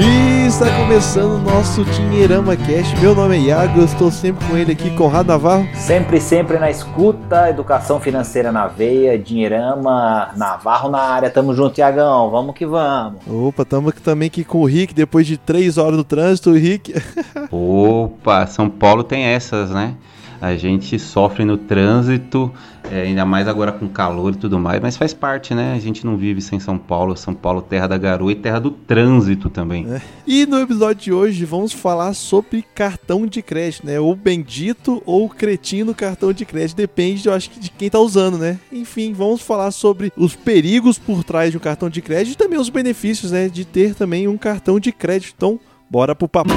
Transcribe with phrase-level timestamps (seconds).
[0.00, 2.96] E está começando o nosso Dinheirama Cast.
[3.00, 5.68] Meu nome é Iago, eu estou sempre com ele aqui, Conrado Navarro.
[5.74, 11.28] Sempre, sempre na escuta, educação financeira na veia, Dinheirama, Navarro na área.
[11.28, 13.22] Tamo junto, Iagão, vamos que vamos.
[13.26, 16.54] Opa, tamo aqui também aqui com o Rick, depois de três horas no trânsito, o
[16.54, 16.94] Rick.
[17.50, 19.96] Opa, São Paulo tem essas, né?
[20.40, 22.52] A gente sofre no trânsito,
[22.90, 25.74] é, ainda mais agora com calor e tudo mais, mas faz parte, né?
[25.74, 27.16] A gente não vive sem São Paulo.
[27.16, 29.86] São Paulo, terra da garoa e terra do trânsito também.
[29.92, 30.00] É.
[30.26, 33.98] E no episódio de hoje vamos falar sobre cartão de crédito, né?
[33.98, 36.76] Ou bendito ou cretino cartão de crédito.
[36.76, 38.58] Depende, eu acho, de quem tá usando, né?
[38.72, 42.58] Enfim, vamos falar sobre os perigos por trás de um cartão de crédito e também
[42.58, 43.48] os benefícios, né?
[43.48, 45.34] De ter também um cartão de crédito.
[45.36, 45.58] Então,
[45.90, 46.50] bora pro papo.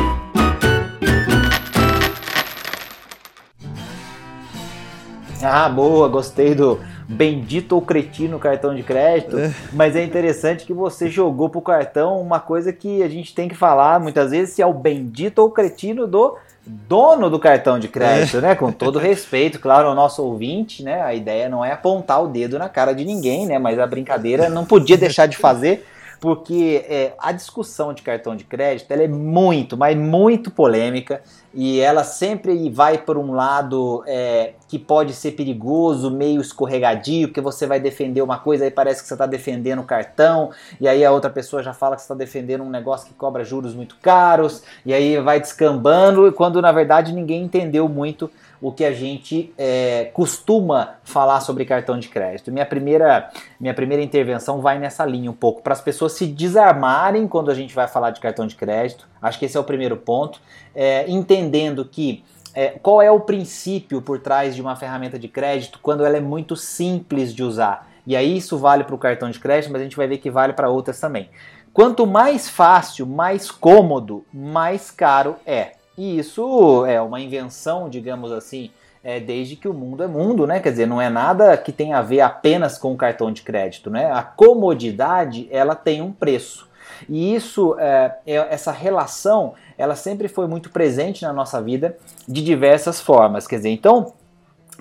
[5.43, 9.37] Ah, boa, gostei do bendito ou cretino cartão de crédito.
[9.37, 9.53] É.
[9.73, 13.55] Mas é interessante que você jogou pro cartão uma coisa que a gente tem que
[13.55, 18.37] falar muitas vezes se é o bendito ou cretino do dono do cartão de crédito,
[18.37, 18.41] é.
[18.41, 18.55] né?
[18.55, 21.01] Com todo respeito, claro, ao nosso ouvinte, né?
[21.01, 23.57] A ideia não é apontar o dedo na cara de ninguém, né?
[23.57, 25.85] Mas a brincadeira não podia deixar de fazer
[26.21, 31.21] porque é, a discussão de cartão de crédito ela é muito, mas muito polêmica
[31.53, 37.41] e ela sempre vai por um lado é, que pode ser perigoso, meio escorregadio, porque
[37.41, 41.03] você vai defender uma coisa e parece que você está defendendo o cartão, e aí
[41.03, 43.97] a outra pessoa já fala que você está defendendo um negócio que cobra juros muito
[44.01, 48.29] caros, e aí vai descambando, quando na verdade ninguém entendeu muito
[48.61, 52.51] o que a gente é, costuma falar sobre cartão de crédito.
[52.51, 57.27] Minha primeira, minha primeira intervenção vai nessa linha um pouco, para as pessoas se desarmarem
[57.27, 59.07] quando a gente vai falar de cartão de crédito.
[59.21, 60.39] Acho que esse é o primeiro ponto.
[60.75, 62.23] É, entendendo que
[62.53, 66.21] é, qual é o princípio por trás de uma ferramenta de crédito quando ela é
[66.21, 67.89] muito simples de usar.
[68.05, 70.29] E aí isso vale para o cartão de crédito, mas a gente vai ver que
[70.29, 71.29] vale para outras também.
[71.73, 75.71] Quanto mais fácil, mais cômodo, mais caro é.
[75.97, 78.71] E isso é uma invenção, digamos assim,
[79.03, 80.59] é, desde que o mundo é mundo, né?
[80.59, 83.89] Quer dizer, não é nada que tenha a ver apenas com o cartão de crédito,
[83.89, 84.11] né?
[84.11, 86.69] A comodidade, ela tem um preço.
[87.09, 91.97] E isso, é, é, essa relação, ela sempre foi muito presente na nossa vida
[92.27, 93.47] de diversas formas.
[93.47, 94.13] Quer dizer, então,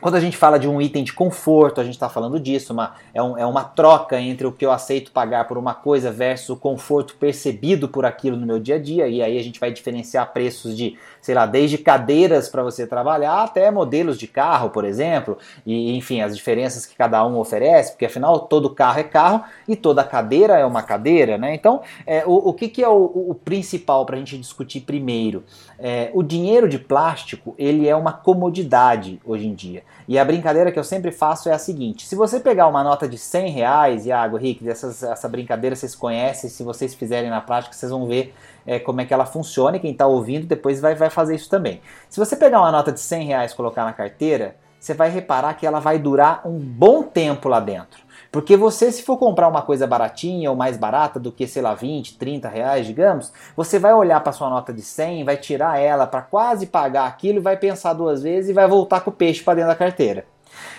[0.01, 2.95] quando a gente fala de um item de conforto, a gente está falando disso, uma,
[3.13, 6.49] é, um, é, uma troca entre o que eu aceito pagar por uma coisa versus
[6.51, 9.71] o conforto percebido por aquilo no meu dia a dia, e aí a gente vai
[9.71, 14.85] diferenciar preços de, sei lá, desde cadeiras para você trabalhar até modelos de carro, por
[14.85, 15.37] exemplo,
[15.67, 19.77] e enfim, as diferenças que cada um oferece, porque afinal todo carro é carro e
[19.77, 21.55] toda cadeira é uma cadeira, né?
[21.55, 25.45] Então, é, o, o que, que é o, o principal para a gente discutir primeiro?
[25.79, 29.83] É, o dinheiro de plástico, ele é uma comodidade hoje em dia.
[30.09, 33.07] E a brincadeira que eu sempre faço é a seguinte: se você pegar uma nota
[33.07, 37.75] de 100 reais, Iago, Rick, essas, essa brincadeira vocês conhecem, se vocês fizerem na prática,
[37.75, 38.35] vocês vão ver
[38.67, 39.77] é, como é que ela funciona.
[39.77, 41.81] E quem está ouvindo depois vai, vai fazer isso também.
[42.09, 45.55] Se você pegar uma nota de 100 reais e colocar na carteira, você vai reparar
[45.55, 48.10] que ela vai durar um bom tempo lá dentro.
[48.31, 51.75] Porque você, se for comprar uma coisa baratinha ou mais barata do que, sei lá,
[51.75, 56.07] 20, 30 reais, digamos, você vai olhar para sua nota de 100, vai tirar ela
[56.07, 59.55] para quase pagar aquilo, vai pensar duas vezes e vai voltar com o peixe para
[59.55, 60.25] dentro da carteira.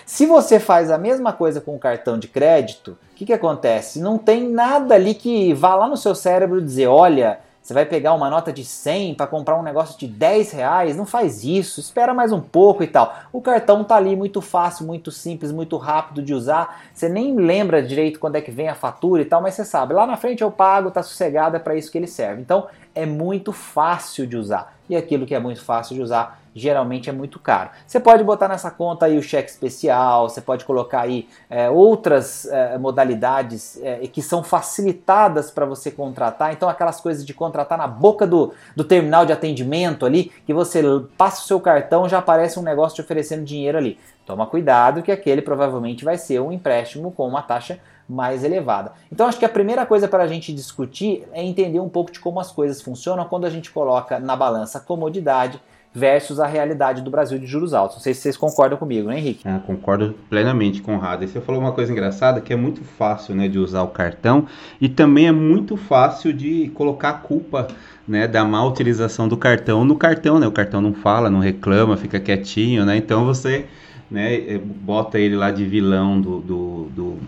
[0.06, 4.00] Se você faz a mesma coisa com o cartão de crédito, o que, que acontece?
[4.00, 7.40] Não tem nada ali que vá lá no seu cérebro dizer: olha,
[7.72, 10.94] você vai pegar uma nota de 100 para comprar um negócio de 10 reais?
[10.94, 13.16] Não faz isso, espera mais um pouco e tal.
[13.32, 16.82] O cartão tá ali muito fácil, muito simples, muito rápido de usar.
[16.92, 19.94] Você nem lembra direito quando é que vem a fatura e tal, mas você sabe,
[19.94, 22.42] lá na frente eu pago, tá sossegado, é para isso que ele serve.
[22.42, 24.76] Então é muito fácil de usar.
[24.88, 27.70] E aquilo que é muito fácil de usar geralmente é muito caro.
[27.86, 32.46] Você pode botar nessa conta aí o cheque especial, você pode colocar aí é, outras
[32.46, 36.52] é, modalidades é, que são facilitadas para você contratar.
[36.52, 40.82] Então, aquelas coisas de contratar na boca do, do terminal de atendimento ali, que você
[41.16, 43.98] passa o seu cartão já aparece um negócio te oferecendo dinheiro ali.
[44.24, 47.78] Toma cuidado que aquele provavelmente vai ser um empréstimo com uma taxa
[48.08, 48.92] mais elevada.
[49.10, 52.20] Então acho que a primeira coisa para a gente discutir é entender um pouco de
[52.20, 55.60] como as coisas funcionam quando a gente coloca na balança comodidade
[55.94, 57.96] versus a realidade do Brasil de juros altos.
[57.96, 59.46] Não sei se vocês concordam comigo, né, Henrique?
[59.46, 61.24] Ah, concordo plenamente, Conrado.
[61.24, 64.46] E você falou uma coisa engraçada que é muito fácil né, de usar o cartão
[64.80, 67.68] e também é muito fácil de colocar a culpa
[68.08, 70.38] né, da má utilização do cartão no cartão.
[70.38, 70.46] Né?
[70.46, 72.96] O cartão não fala, não reclama, fica quietinho, né?
[72.96, 73.66] Então você
[74.10, 77.18] né, bota ele lá de vilão do, do, do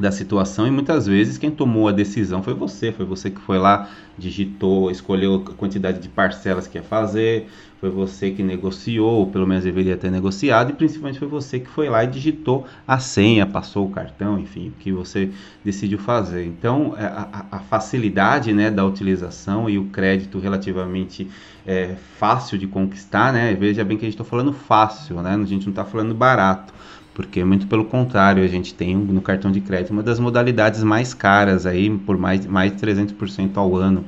[0.00, 3.58] da situação e muitas vezes quem tomou a decisão foi você, foi você que foi
[3.58, 7.48] lá, digitou, escolheu a quantidade de parcelas que ia fazer,
[7.80, 11.68] foi você que negociou, ou pelo menos deveria ter negociado, e principalmente foi você que
[11.68, 15.30] foi lá e digitou a senha, passou o cartão, enfim, o que você
[15.64, 16.44] decidiu fazer.
[16.44, 21.28] Então, é, a, a facilidade né, da utilização e o crédito relativamente
[21.66, 23.54] é, fácil de conquistar, né?
[23.54, 25.34] Veja bem que a gente está falando fácil, né?
[25.34, 26.72] A gente não está falando barato
[27.20, 31.12] porque muito pelo contrário, a gente tem no cartão de crédito uma das modalidades mais
[31.12, 34.06] caras aí, por mais, mais de 300% ao ano.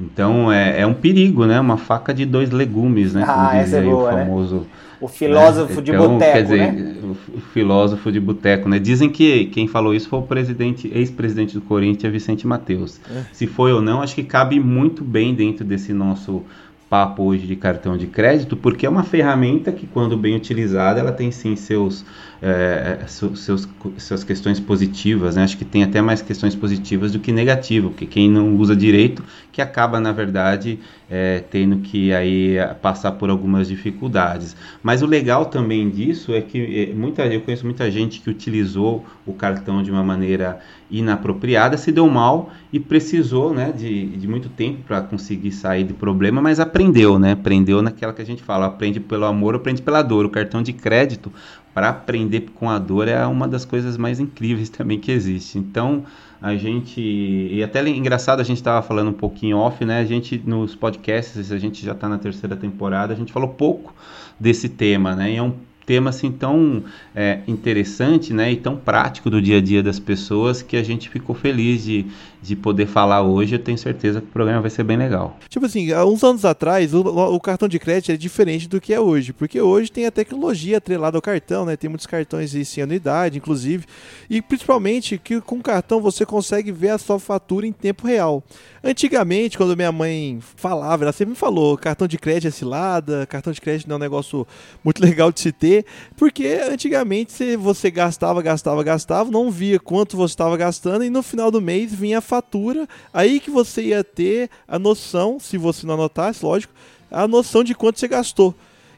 [0.00, 1.60] Então é, é um perigo, né?
[1.60, 3.22] Uma faca de dois legumes, né?
[3.28, 4.24] Ah, essa é boa, o né?
[4.24, 4.54] famoso.
[4.56, 4.62] Né?
[4.98, 5.82] O filósofo né?
[5.82, 6.96] de então, boteco, quer dizer, né?
[7.34, 8.78] O filósofo de boteco, né?
[8.78, 12.98] Dizem que quem falou isso foi o presidente, ex-presidente do Corinthians, Vicente Mateus.
[13.14, 13.24] É.
[13.30, 16.42] Se foi ou não, acho que cabe muito bem dentro desse nosso
[16.88, 21.12] papo hoje de cartão de crédito, porque é uma ferramenta que, quando bem utilizada, ela
[21.12, 22.04] tem sim seus,
[22.40, 25.44] é, seus, suas questões positivas, né?
[25.44, 29.24] Acho que tem até mais questões positivas do que negativas, porque quem não usa direito,
[29.50, 30.78] que acaba, na verdade,
[31.10, 34.56] é, tendo que aí passar por algumas dificuldades.
[34.82, 39.04] Mas o legal também disso é que é, muita, eu conheço muita gente que utilizou
[39.26, 40.60] o cartão de uma maneira
[40.90, 45.94] inapropriada, se deu mal e precisou né, de, de muito tempo para conseguir sair do
[45.94, 47.32] problema, mas aprendeu, né?
[47.32, 50.24] Aprendeu naquela que a gente fala, aprende pelo amor, aprende pela dor.
[50.24, 51.32] O cartão de crédito,
[51.72, 55.58] para aprender com a dor, é uma das coisas mais incríveis também que existe.
[55.58, 56.04] Então,
[56.40, 57.00] a gente.
[57.00, 60.00] E até engraçado, a gente estava falando um pouquinho off, né?
[60.00, 63.94] A gente, nos podcasts, a gente já está na terceira temporada, a gente falou pouco
[64.38, 65.32] desse tema, né?
[65.32, 65.54] E é um
[65.86, 66.82] tema assim tão
[67.14, 71.08] é, interessante né, e tão prático do dia a dia das pessoas que a gente
[71.08, 72.06] ficou feliz de,
[72.44, 73.54] de poder falar hoje.
[73.54, 75.38] Eu tenho certeza que o programa vai ser bem legal.
[75.48, 78.92] Tipo assim, há uns anos atrás, o, o cartão de crédito é diferente do que
[78.92, 81.76] é hoje, porque hoje tem a tecnologia atrelada ao cartão, né?
[81.76, 83.86] Tem muitos cartões sem anuidade, inclusive,
[84.28, 88.44] e principalmente que com cartão você consegue ver a sua fatura em tempo real.
[88.82, 93.50] Antigamente, quando minha mãe falava, ela sempre me falou: cartão de crédito é cilada, cartão
[93.50, 94.46] de crédito não é um negócio
[94.84, 95.86] muito legal de se ter,
[96.16, 101.50] porque antigamente você gastava, gastava, gastava, não via quanto você estava gastando e no final
[101.50, 105.94] do mês vinha a fatura, aí que você ia ter a noção, se você não
[105.94, 106.72] anotasse, lógico,
[107.10, 108.54] a noção de quanto você gastou.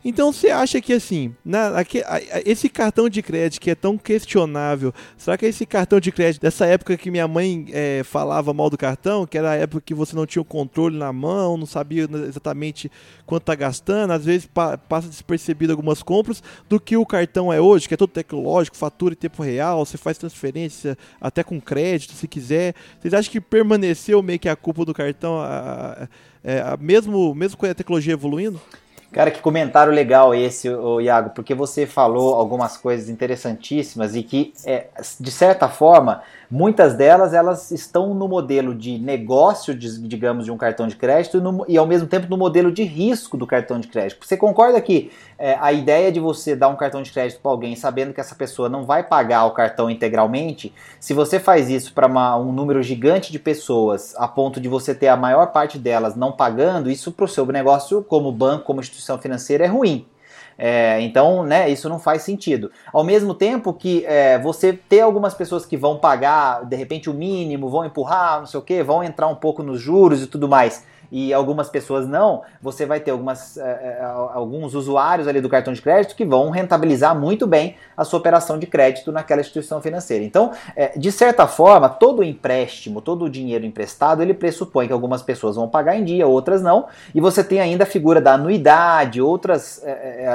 [0.08, 3.74] Então você acha que assim, na, aqui, a, a, esse cartão de crédito que é
[3.74, 8.02] tão questionável, será que é esse cartão de crédito dessa época que minha mãe é,
[8.04, 11.12] falava mal do cartão, que era a época que você não tinha o controle na
[11.12, 12.88] mão, não sabia exatamente
[13.26, 17.60] quanto tá gastando, às vezes pa, passa despercebido algumas compras, do que o cartão é
[17.60, 22.12] hoje, que é todo tecnológico, fatura em tempo real, você faz transferência até com crédito
[22.12, 22.76] se quiser.
[23.00, 26.06] Vocês acham que permaneceu meio que a culpa do cartão, a,
[26.44, 28.60] a, mesmo, mesmo com a tecnologia evoluindo?
[29.12, 34.52] Cara, que comentário legal esse, o Iago, porque você falou algumas coisas interessantíssimas e que,
[34.64, 34.88] é,
[35.18, 40.86] de certa forma, Muitas delas elas estão no modelo de negócio, digamos, de um cartão
[40.86, 43.88] de crédito e, no, e ao mesmo tempo no modelo de risco do cartão de
[43.88, 44.24] crédito.
[44.24, 47.76] Você concorda que é, a ideia de você dar um cartão de crédito para alguém
[47.76, 52.08] sabendo que essa pessoa não vai pagar o cartão integralmente, se você faz isso para
[52.38, 56.32] um número gigante de pessoas, a ponto de você ter a maior parte delas não
[56.32, 60.06] pagando, isso para o seu negócio como banco, como instituição financeira é ruim.
[60.58, 62.70] É, então, né, isso não faz sentido.
[62.90, 67.14] Ao mesmo tempo que é, você ter algumas pessoas que vão pagar, de repente, o
[67.14, 70.48] mínimo, vão empurrar, não sei o que, vão entrar um pouco nos juros e tudo
[70.48, 70.82] mais
[71.18, 74.02] e algumas pessoas não, você vai ter algumas, é,
[74.34, 78.58] alguns usuários ali do cartão de crédito que vão rentabilizar muito bem a sua operação
[78.58, 80.22] de crédito naquela instituição financeira.
[80.22, 85.22] Então, é, de certa forma, todo empréstimo, todo o dinheiro emprestado, ele pressupõe que algumas
[85.22, 89.22] pessoas vão pagar em dia, outras não, e você tem ainda a figura da anuidade,
[89.22, 89.82] outras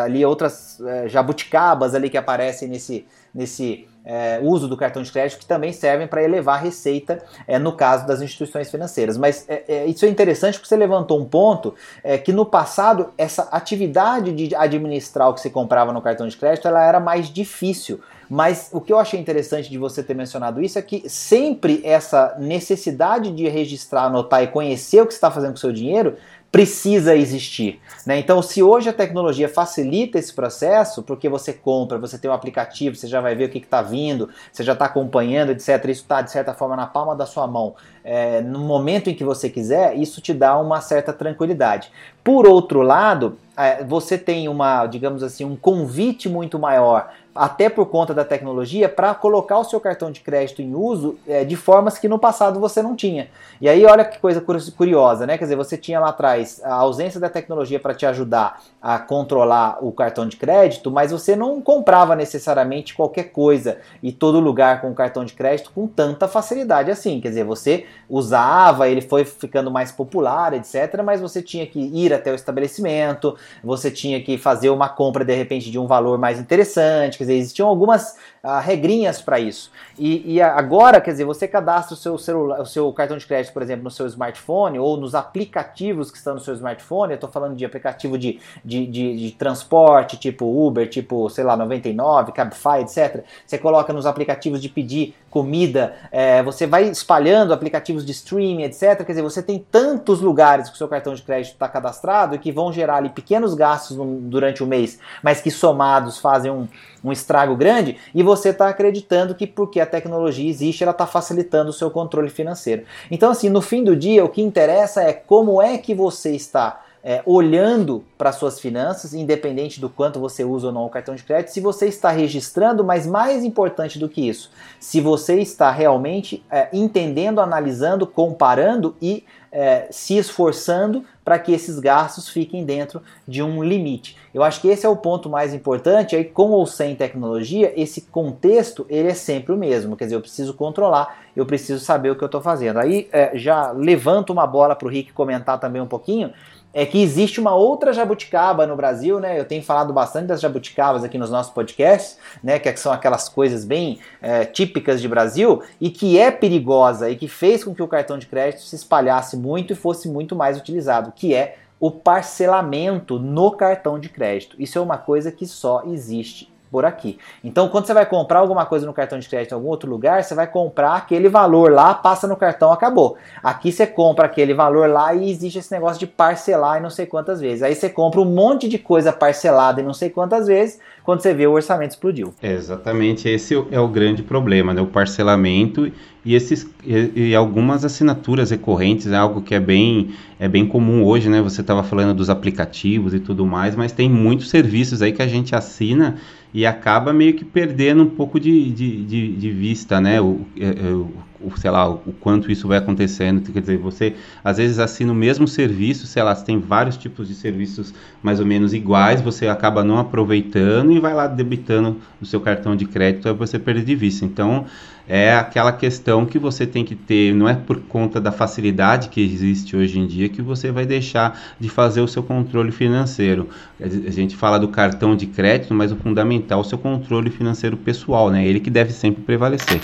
[0.04, 5.46] ali outras jabuticabas ali que aparecem nesse, nesse é, uso do cartão de crédito que
[5.46, 9.18] também servem para elevar a receita é, no caso das instituições financeiras.
[9.18, 13.12] Mas é, é isso é interessante porque você levantou um ponto é, que no passado
[13.18, 17.32] essa atividade de administrar o que se comprava no cartão de crédito ela era mais
[17.32, 18.00] difícil.
[18.30, 22.34] Mas o que eu achei interessante de você ter mencionado isso é que sempre essa
[22.40, 26.16] necessidade de registrar, anotar e conhecer o que está fazendo com o seu dinheiro
[26.52, 27.80] precisa existir.
[28.06, 28.20] Né?
[28.20, 32.96] Então, se hoje a tecnologia facilita esse processo, porque você compra, você tem um aplicativo,
[32.96, 35.70] você já vai ver o que está vindo, você já está acompanhando, etc.
[35.86, 37.76] Isso está, de certa forma, na palma da sua mão.
[38.04, 41.90] É, no momento em que você quiser, isso te dá uma certa tranquilidade.
[42.24, 47.86] Por outro lado, é, você tem uma, digamos assim, um convite muito maior até por
[47.86, 51.98] conta da tecnologia, para colocar o seu cartão de crédito em uso é, de formas
[51.98, 53.30] que no passado você não tinha.
[53.62, 54.44] E aí, olha que coisa
[54.76, 55.38] curiosa, né?
[55.38, 59.78] Quer dizer, você tinha lá atrás a ausência da tecnologia para te ajudar a controlar
[59.82, 64.92] o cartão de crédito, mas você não comprava necessariamente qualquer coisa e todo lugar com
[64.92, 67.22] o cartão de crédito com tanta facilidade assim.
[67.22, 72.14] Quer dizer, você usava, ele foi ficando mais popular, etc., mas você tinha que ir
[72.14, 76.40] até o estabelecimento, você tinha que fazer uma compra de repente de um valor mais
[76.40, 79.72] interessante Existiam algumas uh, regrinhas para isso.
[79.98, 83.54] E, e, agora, quer dizer, você cadastra o seu celular, o seu cartão de crédito,
[83.54, 87.14] por exemplo, no seu smartphone ou nos aplicativos que estão no seu smartphone.
[87.14, 91.56] Eu estou falando de aplicativo de, de, de, de, transporte, tipo Uber, tipo, sei lá,
[91.56, 93.24] 99, Cabify, etc.
[93.46, 98.98] Você coloca nos aplicativos de pedir comida, é, você vai espalhando aplicativos de streaming, etc.
[98.98, 102.38] Quer dizer, você tem tantos lugares que o seu cartão de crédito está cadastrado e
[102.38, 106.68] que vão gerar ali pequenos gastos no, durante o mês, mas que somados fazem um,
[107.04, 111.70] um estrago grande, e você está acreditando que porque a tecnologia existe, ela está facilitando
[111.70, 112.84] o seu controle financeiro.
[113.10, 116.82] Então, assim, no fim do dia, o que interessa é como é que você está
[117.04, 121.24] é, olhando para suas finanças, independente do quanto você usa ou não o cartão de
[121.24, 126.44] crédito, se você está registrando, mas mais importante do que isso, se você está realmente
[126.50, 133.44] é, entendendo, analisando, comparando e é, se esforçando para que esses gastos fiquem dentro de
[133.44, 134.18] um limite.
[134.34, 136.16] Eu acho que esse é o ponto mais importante.
[136.16, 139.96] Aí, com ou sem tecnologia, esse contexto ele é sempre o mesmo.
[139.96, 142.80] Quer dizer, eu preciso controlar, eu preciso saber o que eu estou fazendo.
[142.80, 146.32] Aí é, já levanto uma bola para o Rick comentar também um pouquinho
[146.74, 149.40] é que existe uma outra jabuticaba no Brasil, né?
[149.40, 152.60] Eu tenho falado bastante das jabuticabas aqui nos nossos podcasts, né?
[152.60, 157.28] Que são aquelas coisas bem é, típicas de Brasil e que é perigosa e que
[157.28, 161.12] fez com que o cartão de crédito se espalhasse muito e fosse muito mais utilizado,
[161.16, 164.56] que é o parcelamento no cartão de crédito.
[164.60, 167.18] Isso é uma coisa que só existe por aqui.
[167.44, 170.24] Então, quando você vai comprar alguma coisa no cartão de crédito em algum outro lugar,
[170.24, 173.18] você vai comprar aquele valor lá, passa no cartão, acabou.
[173.44, 177.06] Aqui você compra aquele valor lá e existe esse negócio de parcelar e não sei
[177.06, 177.62] quantas vezes.
[177.62, 181.34] Aí você compra um monte de coisa parcelada e não sei quantas vezes, quando você
[181.34, 182.34] vê o orçamento explodiu.
[182.42, 184.82] exatamente, esse é o grande problema, né?
[184.82, 185.92] O parcelamento
[186.24, 191.04] e esses e, e, algumas assinaturas recorrentes é algo que é bem é bem comum
[191.04, 191.42] hoje, né?
[191.42, 195.28] Você estava falando dos aplicativos e tudo mais, mas tem muitos serviços aí que a
[195.28, 196.18] gente assina
[196.54, 200.20] e acaba meio que perdendo um pouco de, de, de, de vista, né?
[200.22, 201.12] O, é, é, o,
[201.44, 203.42] o, sei lá, o quanto isso vai acontecendo.
[203.52, 207.28] Quer dizer, você às vezes assina o mesmo serviço, sei lá, você tem vários tipos
[207.28, 212.26] de serviços mais ou menos iguais, você acaba não aproveitando e vai lá debitando no
[212.26, 214.26] seu cartão de crédito, aí você perde de vista.
[214.26, 214.66] Então,
[215.08, 219.22] é aquela questão que você tem que ter, não é por conta da facilidade que
[219.22, 223.50] existe hoje em dia que você vai deixar de fazer o seu controle financeiro.
[223.80, 227.76] A gente fala do cartão de crédito, mas o fundamental é o seu controle financeiro
[227.76, 228.46] pessoal, né?
[228.46, 229.82] Ele que deve sempre prevalecer.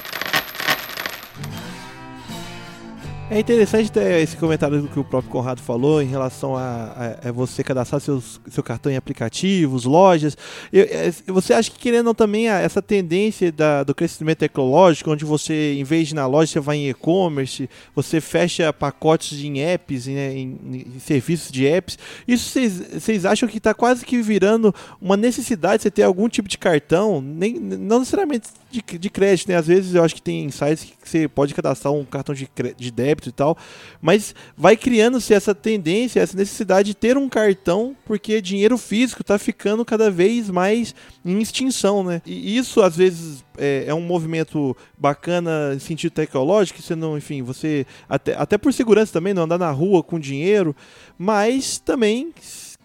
[3.30, 7.28] É interessante ter esse comentário do que o próprio Conrado falou em relação a, a,
[7.28, 10.38] a você cadastrar seus, seu cartão em aplicativos, lojas.
[10.72, 15.26] Eu, é, você acha que querendo também a, essa tendência da, do crescimento tecnológico, onde
[15.26, 19.60] você, em vez de ir na loja, você vai em e-commerce, você fecha pacotes em
[19.60, 20.58] apps, né, em,
[20.96, 22.00] em serviços de apps.
[22.26, 22.58] Isso
[22.94, 26.58] vocês acham que está quase que virando uma necessidade de você ter algum tipo de
[26.58, 29.56] cartão, nem, não necessariamente de, de crédito, né?
[29.56, 32.92] Às vezes eu acho que tem sites que você pode cadastrar um cartão de, de
[32.92, 33.58] débito e tal,
[34.02, 39.38] mas vai criando-se essa tendência, essa necessidade de ter um cartão, porque dinheiro físico está
[39.38, 40.94] ficando cada vez mais
[41.24, 42.22] em extinção, né?
[42.26, 47.42] E isso às vezes é, é, um movimento bacana em sentido tecnológico, você não, enfim,
[47.42, 50.76] você até, até por segurança também não andar na rua com dinheiro,
[51.18, 52.34] mas também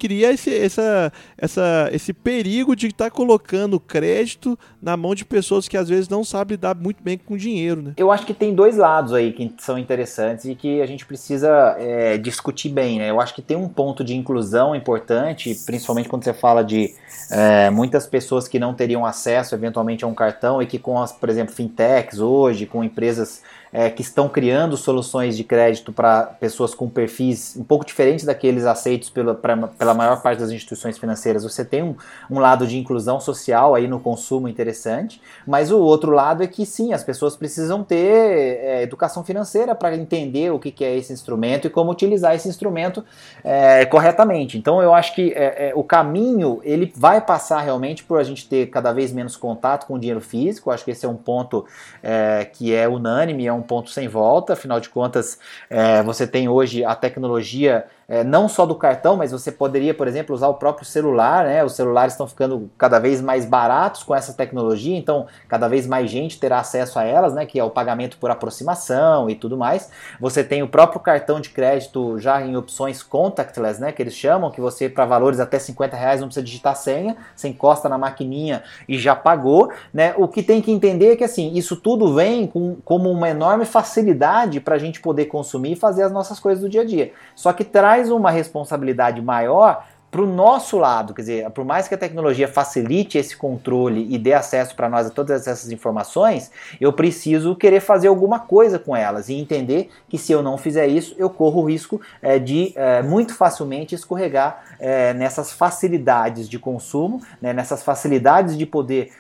[0.02, 5.68] cria esse, essa, essa, esse perigo de estar tá colocando crédito na mão de pessoas
[5.68, 7.80] que às vezes não sabem lidar muito bem com dinheiro.
[7.80, 7.92] Né?
[7.97, 11.76] Eu acho que tem dois lados aí que são interessantes e que a gente precisa
[11.78, 12.99] é, discutir bem.
[12.99, 13.11] Né?
[13.11, 16.92] Eu acho que tem um ponto de inclusão importante, principalmente quando você fala de
[17.30, 21.12] é, muitas pessoas que não teriam acesso eventualmente a um cartão e que com as,
[21.12, 23.40] por exemplo, fintechs hoje, com empresas
[23.73, 28.66] é, que estão criando soluções de crédito para pessoas com perfis um pouco diferentes daqueles
[28.66, 31.43] aceitos pela, pra, pela maior parte das instituições financeiras.
[31.43, 31.97] Você tem um,
[32.31, 36.67] um lado de inclusão social aí no consumo interessante, mas o outro lado é que
[36.67, 41.13] sim, as pessoas precisam ter é, educação financeira para entender o que, que, é esse
[41.13, 43.03] instrumento e como utilizar esse instrumento
[43.43, 44.59] é, corretamente.
[44.59, 48.47] Então eu acho que é, é, o caminho ele vai passar realmente por a gente
[48.47, 50.69] ter cada vez menos contato com o dinheiro físico.
[50.69, 51.65] Eu acho que esse é um ponto
[52.03, 55.39] é, que é unânime, é um um ponto sem volta, afinal de contas,
[55.71, 60.07] é, você tem hoje a tecnologia é, não só do cartão, mas você poderia, por
[60.07, 61.64] exemplo, usar o próprio celular, né?
[61.64, 66.11] Os celulares estão ficando cada vez mais baratos com essa tecnologia, então cada vez mais
[66.11, 67.47] gente terá acesso a elas, né?
[67.47, 69.90] Que é o pagamento por aproximação e tudo mais.
[70.21, 73.92] Você tem o próprio cartão de crédito já em opções contactless, né?
[73.92, 77.49] Que eles chamam, que você, para valores até 50 reais, não precisa digitar senha, você
[77.49, 80.12] encosta na maquininha e já pagou, né?
[80.19, 83.64] O que tem que entender é que assim, isso tudo vem com, como uma enorme
[83.64, 87.12] facilidade para a gente poder consumir e fazer as nossas coisas do dia a dia.
[87.35, 91.94] Só que traz uma responsabilidade maior para o nosso lado, quer dizer, por mais que
[91.94, 96.92] a tecnologia facilite esse controle e dê acesso para nós a todas essas informações, eu
[96.92, 101.14] preciso querer fazer alguma coisa com elas e entender que se eu não fizer isso,
[101.16, 107.23] eu corro o risco é, de é, muito facilmente escorregar é, nessas facilidades de consumo,
[107.40, 109.12] né, nessas facilidades de poder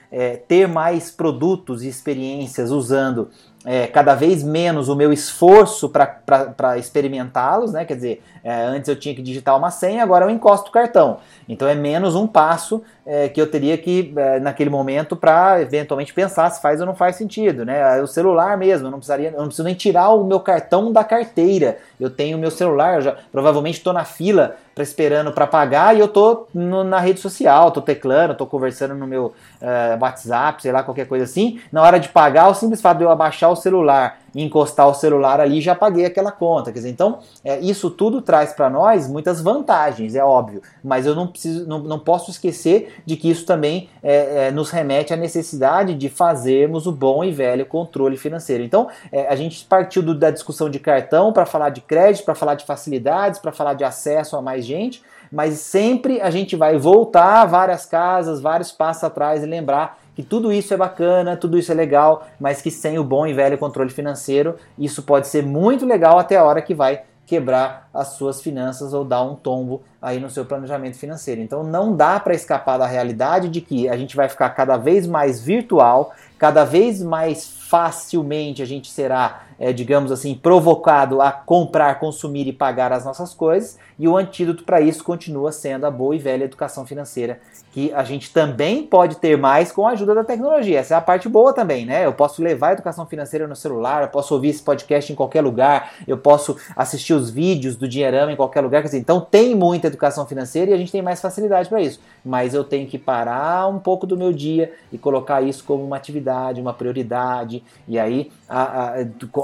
[0.46, 3.30] ter mais produtos e experiências usando
[3.64, 7.84] é, cada vez menos o meu esforço para experimentá-los, né?
[7.84, 11.18] Quer dizer, é, antes eu tinha que digitar uma senha, agora eu encosto o cartão.
[11.48, 16.14] Então é menos um passo é, que eu teria que, é, naquele momento, para eventualmente
[16.14, 17.64] pensar se faz ou não faz sentido.
[17.64, 18.00] Né?
[18.00, 21.02] O celular mesmo, eu não, precisaria, eu não preciso nem tirar o meu cartão da
[21.02, 21.78] carteira.
[21.98, 25.96] Eu tenho o meu celular, eu já provavelmente estou na fila pra, esperando para pagar
[25.96, 29.26] e eu estou na rede social, estou teclando, estou conversando no meu
[29.60, 31.60] uh, WhatsApp, sei lá, qualquer coisa assim.
[31.70, 35.40] Na hora de pagar, o simples fato de eu abaixar o celular encostar o celular
[35.40, 36.72] ali, já paguei aquela conta.
[36.72, 41.14] Quer dizer, então, é, isso tudo traz para nós muitas vantagens, é óbvio, mas eu
[41.14, 45.16] não, preciso, não, não posso esquecer de que isso também é, é, nos remete à
[45.16, 48.62] necessidade de fazermos o bom e velho controle financeiro.
[48.62, 52.34] Então, é, a gente partiu do, da discussão de cartão para falar de crédito, para
[52.34, 56.76] falar de facilidades, para falar de acesso a mais gente, mas sempre a gente vai
[56.76, 61.72] voltar várias casas, vários passos atrás e lembrar que tudo isso é bacana, tudo isso
[61.72, 65.86] é legal, mas que sem o bom e velho controle financeiro, isso pode ser muito
[65.86, 70.18] legal até a hora que vai quebrar as suas finanças ou dar um tombo aí
[70.18, 71.40] no seu planejamento financeiro.
[71.40, 75.06] Então não dá para escapar da realidade de que a gente vai ficar cada vez
[75.06, 82.00] mais virtual, cada vez mais facilmente a gente será, é, digamos assim, provocado a comprar,
[82.00, 86.16] consumir e pagar as nossas coisas, e o antídoto para isso continua sendo a boa
[86.16, 87.38] e velha educação financeira
[87.72, 90.78] que a gente também pode ter mais com a ajuda da tecnologia.
[90.78, 92.04] Essa é a parte boa também, né?
[92.04, 95.40] Eu posso levar a educação financeira no celular, eu posso ouvir esse podcast em qualquer
[95.40, 98.82] lugar, eu posso assistir os vídeos do Dinheirama em qualquer lugar.
[98.82, 101.98] Quer dizer, então tem muita educação financeira e a gente tem mais facilidade para isso.
[102.22, 105.96] Mas eu tenho que parar um pouco do meu dia e colocar isso como uma
[105.96, 107.64] atividade, uma prioridade.
[107.88, 108.94] E aí a,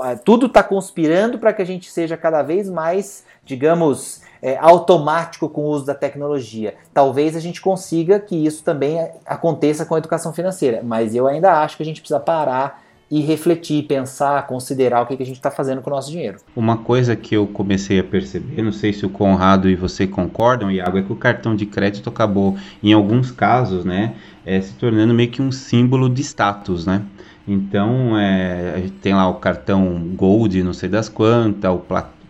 [0.03, 5.49] a, tudo está conspirando para que a gente seja cada vez mais, digamos, é, automático
[5.49, 6.75] com o uso da tecnologia.
[6.93, 11.63] Talvez a gente consiga que isso também aconteça com a educação financeira, mas eu ainda
[11.63, 15.37] acho que a gente precisa parar e refletir, pensar, considerar o que, que a gente
[15.37, 16.39] está fazendo com o nosso dinheiro.
[16.55, 20.71] Uma coisa que eu comecei a perceber, não sei se o Conrado e você concordam,
[20.71, 25.15] Iago, é que o cartão de crédito acabou, em alguns casos, né, é, se tornando
[25.15, 27.03] meio que um símbolo de status, né?
[27.49, 31.83] Então, é, tem lá o cartão Gold, não sei das quantas, o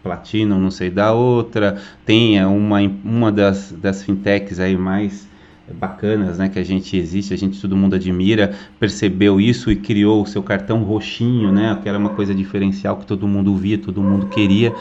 [0.03, 1.77] Platinum, não sei da outra,
[2.07, 5.27] tem uma, uma das, das fintechs aí mais
[5.75, 10.23] bacanas, né, que a gente existe, a gente todo mundo admira, percebeu isso e criou
[10.23, 14.03] o seu cartão roxinho, né, que era uma coisa diferencial que todo mundo via, todo
[14.03, 14.73] mundo queria.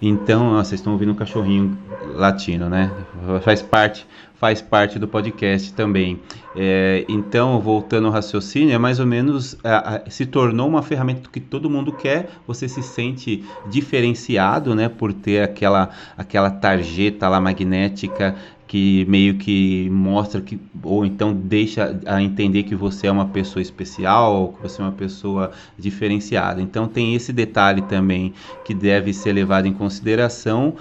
[0.00, 1.76] Então, ó, vocês estão ouvindo um cachorrinho
[2.14, 2.90] latino, né?
[3.42, 4.06] Faz parte
[4.38, 6.20] faz parte do podcast também.
[6.54, 11.40] É, então, voltando ao raciocínio, é mais ou menos a, se tornou uma ferramenta que
[11.40, 12.30] todo mundo quer.
[12.46, 18.34] Você se sente diferenciado, né, por ter aquela aquela tarjeta lá magnética
[18.66, 23.62] que meio que mostra que ou então deixa a entender que você é uma pessoa
[23.62, 26.60] especial, que você é uma pessoa diferenciada.
[26.60, 28.32] Então tem esse detalhe também
[28.64, 30.74] que deve ser levado em consideração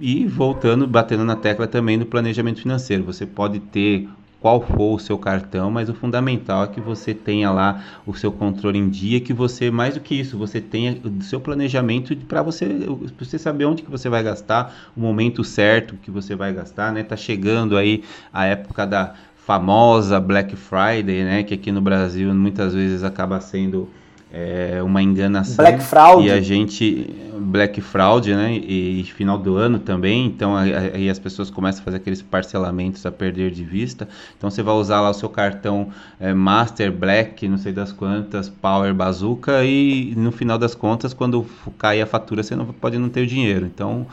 [0.00, 3.04] e voltando, batendo na tecla também do planejamento financeiro.
[3.04, 4.08] Você pode ter
[4.40, 8.30] qual for o seu cartão, mas o fundamental é que você tenha lá o seu
[8.30, 12.42] controle em dia, que você, mais do que isso, você tenha o seu planejamento para
[12.42, 12.86] você,
[13.18, 17.02] você saber onde que você vai gastar, o momento certo que você vai gastar, né?
[17.02, 21.42] Tá chegando aí a época da famosa Black Friday, né?
[21.42, 23.88] Que aqui no Brasil muitas vezes acaba sendo
[24.38, 25.56] é uma enganação.
[25.56, 26.26] Black Fraud.
[26.26, 27.14] E a gente.
[27.38, 28.52] Black Fraud, né?
[28.52, 30.26] E, e final do ano também.
[30.26, 34.06] Então aí as pessoas começam a fazer aqueles parcelamentos a perder de vista.
[34.36, 35.88] Então você vai usar lá o seu cartão
[36.20, 39.64] é, Master, Black, não sei das quantas, Power Bazooka.
[39.64, 41.46] E no final das contas, quando
[41.78, 43.64] cair a fatura, você não pode não ter o dinheiro.
[43.64, 44.06] Então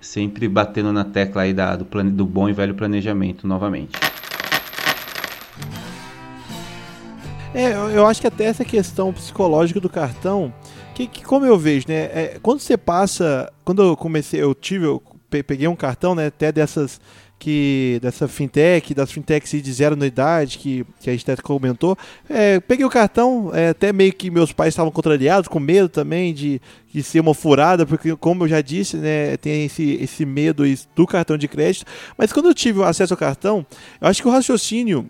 [0.00, 3.92] sempre batendo na tecla aí da, do, plane, do bom e velho planejamento novamente.
[7.54, 10.52] É, eu acho que até essa questão psicológica do cartão,
[10.92, 12.10] que, que como eu vejo, né?
[12.12, 13.50] É, quando você passa.
[13.64, 17.00] Quando eu comecei, eu tive, eu peguei um cartão, né, até dessas
[17.38, 21.96] que dessa fintech, das fintechs de zero anuidade, que, que a gente até comentou.
[22.28, 26.32] É, peguei o cartão, é, até meio que meus pais estavam contrariados, com medo também
[26.32, 26.60] de,
[26.92, 30.64] de ser uma furada, porque, como eu já disse, né, tem esse, esse medo
[30.96, 31.86] do cartão de crédito.
[32.16, 33.66] Mas quando eu tive acesso ao cartão,
[34.00, 35.08] eu acho que o raciocínio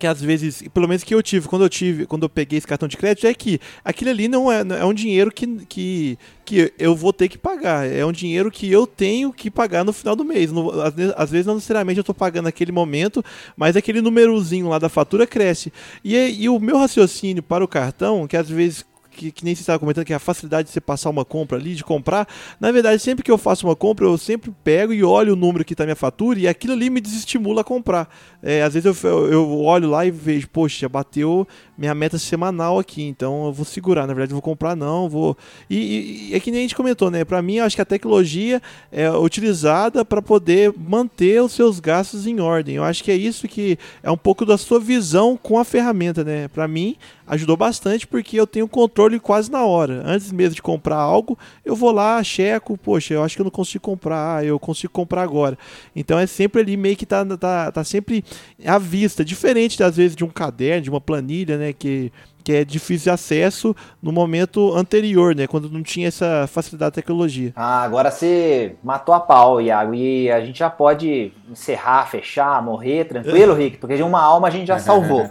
[0.00, 2.66] que às vezes, pelo menos que eu tive, quando eu tive, quando eu peguei esse
[2.66, 6.72] cartão de crédito, é que aquilo ali não é, é um dinheiro que, que, que
[6.78, 7.86] eu vou ter que pagar.
[7.86, 10.50] É um dinheiro que eu tenho que pagar no final do mês.
[10.50, 13.22] No, às, às, vezes, não necessariamente eu estou pagando naquele momento,
[13.54, 15.70] mas aquele númerozinho lá da fatura cresce.
[16.02, 18.86] E, e o meu raciocínio para o cartão, que às vezes
[19.20, 21.58] que, que nem você estava comentando, que é a facilidade de você passar uma compra
[21.58, 22.26] ali, de comprar.
[22.58, 25.62] Na verdade, sempre que eu faço uma compra, eu sempre pego e olho o número
[25.62, 28.08] que está minha fatura e aquilo ali me desestimula a comprar.
[28.42, 31.46] É, às vezes eu, eu olho lá e vejo, poxa, bateu
[31.80, 34.06] minha meta semanal aqui, então eu vou segurar.
[34.06, 35.34] Na verdade, vou comprar, não, vou.
[35.68, 37.24] E, e, é que nem a gente comentou, né?
[37.24, 38.60] Para mim, eu acho que a tecnologia
[38.92, 42.74] é utilizada para poder manter os seus gastos em ordem.
[42.74, 46.22] Eu acho que é isso que é um pouco da sua visão com a ferramenta,
[46.22, 46.48] né?
[46.48, 46.98] Para mim,
[47.30, 50.02] ajudou bastante porque eu tenho controle quase na hora.
[50.04, 53.50] Antes mesmo de comprar algo, eu vou lá, checo, poxa, eu acho que eu não
[53.50, 55.56] consigo comprar, ah, eu consigo comprar agora.
[55.94, 58.24] Então é sempre ali meio que tá, tá, tá sempre
[58.66, 62.64] à vista, diferente às vezes de um caderno, de uma planilha, né, que que é
[62.64, 65.46] difícil de acesso no momento anterior, né?
[65.46, 67.52] Quando não tinha essa facilidade da tecnologia.
[67.54, 73.04] Ah, agora você matou a pau, Iago, e a gente já pode encerrar, fechar, morrer,
[73.04, 73.76] tranquilo, Rick?
[73.76, 75.28] Porque de uma alma a gente já salvou.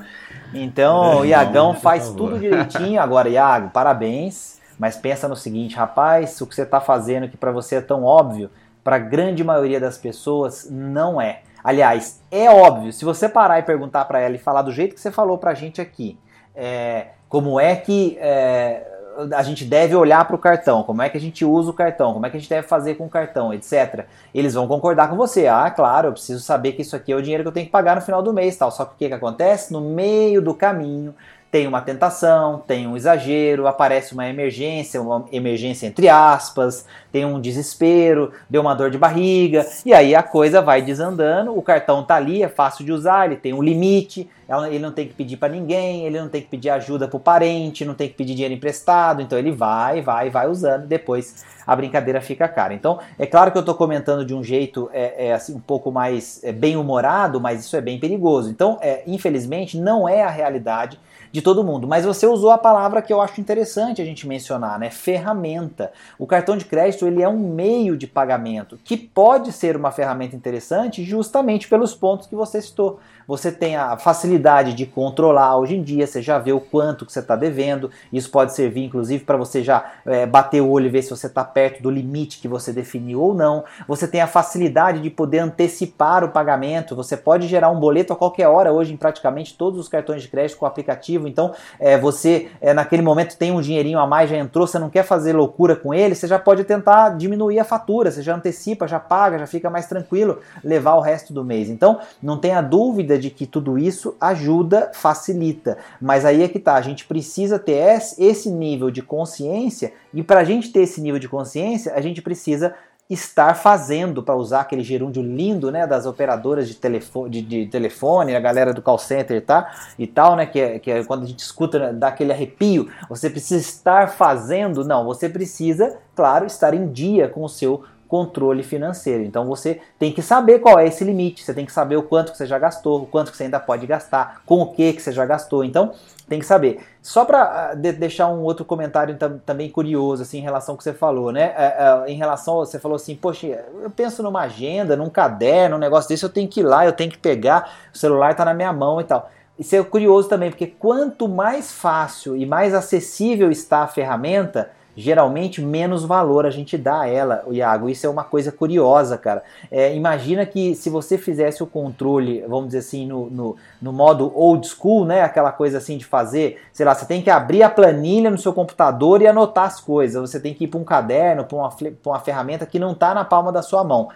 [0.54, 3.02] Então, o Iagão faz tudo direitinho.
[3.02, 4.60] Agora, Iago, parabéns.
[4.78, 8.06] Mas pensa no seguinte, rapaz, o que você está fazendo que para você é tão
[8.06, 8.50] óbvio,
[8.82, 11.42] para a grande maioria das pessoas não é.
[11.62, 12.94] Aliás, é óbvio.
[12.94, 15.52] Se você parar e perguntar para ela e falar do jeito que você falou para
[15.52, 16.18] a gente aqui,
[16.60, 18.86] é, como é que é,
[19.34, 22.14] a gente deve olhar para o cartão, como é que a gente usa o cartão,
[22.14, 24.06] como é que a gente deve fazer com o cartão, etc.
[24.34, 25.48] Eles vão concordar com você.
[25.48, 27.72] Ah, claro, eu preciso saber que isso aqui é o dinheiro que eu tenho que
[27.72, 28.72] pagar no final do mês, tal.
[28.72, 29.72] Só que o que, que acontece?
[29.72, 31.16] No meio do caminho,
[31.52, 37.42] tem uma tentação, tem um exagero, aparece uma emergência, uma emergência entre aspas, tem um
[37.42, 42.16] desespero, deu uma dor de barriga, e aí a coisa vai desandando, o cartão tá
[42.16, 44.30] ali, é fácil de usar, ele tem um limite,
[44.68, 47.84] ele não tem que pedir para ninguém, ele não tem que pedir ajuda pro parente,
[47.84, 52.20] não tem que pedir dinheiro emprestado, então ele vai, vai, vai usando, depois a brincadeira
[52.20, 52.74] fica cara.
[52.74, 55.92] Então, é claro que eu estou comentando de um jeito é, é assim um pouco
[55.92, 58.50] mais é, bem humorado, mas isso é bem perigoso.
[58.50, 61.00] Então, é, infelizmente, não é a realidade
[61.32, 61.88] de todo mundo.
[61.88, 64.90] Mas você usou a palavra que eu acho interessante a gente mencionar, né?
[64.90, 65.92] Ferramenta.
[66.18, 70.36] O cartão de crédito ele é um meio de pagamento que pode ser uma ferramenta
[70.36, 75.84] interessante justamente pelos pontos que você citou você tem a facilidade de controlar hoje em
[75.84, 79.38] dia, você já vê o quanto que você está devendo, isso pode servir inclusive para
[79.38, 82.48] você já é, bater o olho e ver se você está perto do limite que
[82.48, 83.64] você definiu ou não.
[83.88, 88.16] Você tem a facilidade de poder antecipar o pagamento, você pode gerar um boleto a
[88.16, 92.00] qualquer hora hoje em praticamente todos os cartões de crédito com o aplicativo, então é,
[92.00, 95.34] você é, naquele momento tem um dinheirinho a mais, já entrou, você não quer fazer
[95.34, 99.38] loucura com ele, você já pode tentar diminuir a fatura, você já antecipa, já paga,
[99.38, 101.70] já fica mais tranquilo levar o resto do mês.
[101.70, 105.78] Então não tenha dúvida de que tudo isso ajuda, facilita.
[106.02, 110.40] Mas aí é que tá, a gente precisa ter esse nível de consciência, e para
[110.40, 112.74] a gente ter esse nível de consciência, a gente precisa
[113.10, 118.36] estar fazendo, para usar aquele gerúndio lindo, né, das operadoras de telefone, de, de, telefone,
[118.36, 121.26] a galera do call center tá, e tal, né, que é, que é quando a
[121.26, 126.76] gente escuta, né, dá aquele arrepio, você precisa estar fazendo, não, você precisa, claro, estar
[126.76, 129.24] em dia com o seu controle financeiro.
[129.24, 132.32] Então você tem que saber qual é esse limite, você tem que saber o quanto
[132.32, 135.02] que você já gastou, o quanto que você ainda pode gastar, com o que que
[135.02, 135.64] você já gastou.
[135.64, 135.94] Então
[136.28, 136.80] tem que saber.
[137.04, 140.78] Só para uh, de deixar um outro comentário tam também curioso assim em relação ao
[140.78, 141.54] que você falou, né?
[141.54, 145.80] Uh, uh, em relação você falou assim, poxa, eu penso numa agenda, num caderno, um
[145.80, 148.56] negócio desse, eu tenho que ir lá, eu tenho que pegar, o celular está na
[148.56, 149.30] minha mão e tal.
[149.60, 155.62] Isso é curioso também, porque quanto mais fácil e mais acessível está a ferramenta, geralmente
[155.62, 157.90] menos valor a gente dá a ela, Iago.
[157.90, 159.42] Isso é uma coisa curiosa, cara.
[159.72, 164.30] É, imagina que se você fizesse o controle, vamos dizer assim, no, no, no, modo
[164.36, 165.22] old school, né?
[165.22, 168.52] Aquela coisa assim de fazer, sei lá, você tem que abrir a planilha no seu
[168.52, 170.20] computador e anotar as coisas.
[170.30, 171.70] Você tem que ir para um caderno, para uma,
[172.06, 174.10] uma ferramenta que não está na palma da sua mão.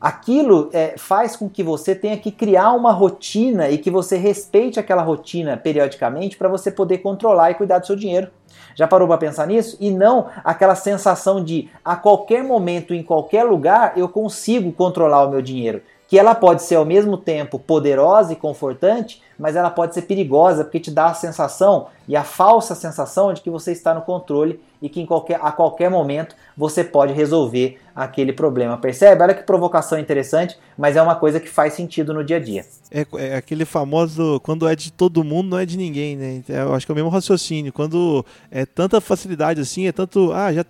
[0.00, 4.80] Aquilo é, faz com que você tenha que criar uma rotina e que você respeite
[4.80, 8.28] aquela rotina periodicamente para você poder controlar e cuidar do seu dinheiro.
[8.74, 9.76] Já parou para pensar nisso?
[9.80, 15.30] E não aquela sensação de a qualquer momento, em qualquer lugar, eu consigo controlar o
[15.30, 15.82] meu dinheiro.
[16.08, 20.64] Que ela pode ser ao mesmo tempo poderosa e confortante, mas ela pode ser perigosa
[20.64, 24.60] porque te dá a sensação e a falsa sensação de que você está no controle
[24.80, 28.76] e que em qualquer, a qualquer momento você pode resolver aquele problema.
[28.76, 29.22] Percebe?
[29.22, 32.64] Olha que provocação interessante, mas é uma coisa que faz sentido no dia a dia.
[32.90, 36.42] É, é aquele famoso quando é de todo mundo, não é de ninguém, né?
[36.48, 37.72] Eu acho que é o mesmo raciocínio.
[37.72, 40.32] Quando é tanta facilidade assim, é tanto.
[40.32, 40.64] Ah, já.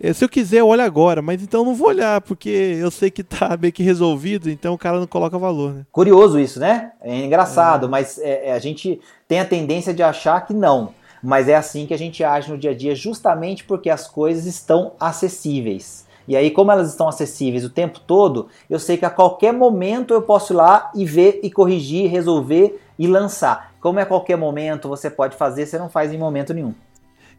[0.00, 3.10] É, se eu quiser, eu olho agora, mas então não vou olhar, porque eu sei
[3.10, 5.86] que tá meio que resolvido, então o cara não coloca valor, né?
[5.92, 6.92] Curioso isso, né?
[7.02, 7.90] É engraçado, é.
[7.94, 10.92] Mas é, é, a gente tem a tendência de achar que não
[11.24, 14.44] mas é assim que a gente age no dia a dia, justamente porque as coisas
[14.44, 16.04] estão acessíveis.
[16.28, 20.12] E aí, como elas estão acessíveis o tempo todo, eu sei que a qualquer momento
[20.12, 23.72] eu posso ir lá e ver e corrigir, resolver e lançar.
[23.80, 26.74] Como é a qualquer momento você pode fazer, você não faz em momento nenhum.